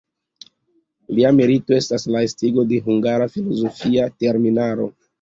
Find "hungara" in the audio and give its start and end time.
2.89-3.31